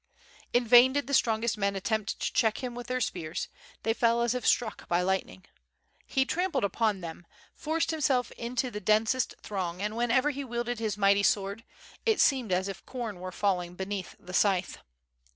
In 0.51 0.65
vain 0.65 0.93
did 0.93 1.05
the 1.05 1.13
strongest 1.13 1.59
men 1.59 1.75
attempt 1.75 2.19
to 2.19 2.33
check 2.33 2.63
him 2.63 2.73
with 2.73 2.87
their 2.87 3.01
spears, 3.01 3.49
they 3.83 3.93
fell 3.93 4.23
as 4.23 4.33
if 4.33 4.47
struck 4.47 4.87
by 4.89 5.03
lightning. 5.03 5.45
He 6.07 6.25
trampled 6.25 6.63
upon 6.63 7.01
them, 7.01 7.27
forced 7.53 7.91
himself 7.91 8.31
into 8.31 8.71
the 8.71 8.79
densest 8.81 9.35
throng, 9.43 9.79
and 9.79 9.95
whenever 9.95 10.31
he 10.31 10.43
wielded 10.43 10.79
his 10.79 10.97
mighty 10.97 11.21
sword 11.21 11.63
it 12.03 12.19
seemed 12.19 12.51
as 12.51 12.67
if 12.67 12.83
com 12.83 13.17
were 13.17 13.31
falling 13.31 13.75
beneath 13.75 14.15
the 14.19 14.33
scythe. 14.33 14.79